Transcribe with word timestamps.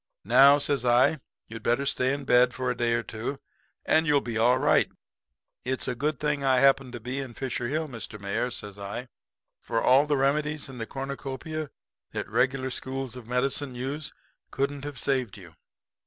"'Now,' 0.23 0.57
says 0.57 0.83
I, 0.83 1.19
'you'd 1.47 1.61
better 1.61 1.85
stay 1.85 2.11
in 2.11 2.25
bed 2.25 2.55
for 2.55 2.71
a 2.71 2.75
day 2.75 2.93
or 2.95 3.03
two, 3.03 3.39
and 3.85 4.07
you'll 4.07 4.19
be 4.19 4.35
all 4.35 4.57
right. 4.57 4.91
It's 5.63 5.87
a 5.87 5.93
good 5.93 6.19
thing 6.19 6.43
I 6.43 6.57
happened 6.57 6.93
to 6.93 6.99
be 6.99 7.19
in 7.19 7.35
Fisher 7.35 7.67
Hill, 7.67 7.87
Mr. 7.87 8.19
Mayor,' 8.19 8.49
says 8.49 8.79
I, 8.79 9.09
'for 9.61 9.79
all 9.79 10.07
the 10.07 10.17
remedies 10.17 10.67
in 10.67 10.79
the 10.79 10.87
cornucopia 10.87 11.69
that 12.13 12.25
the 12.25 12.31
regular 12.31 12.71
schools 12.71 13.15
of 13.15 13.27
medicine 13.27 13.75
use 13.75 14.11
couldn't 14.49 14.85
have 14.85 14.97
saved 14.97 15.37
you. 15.37 15.53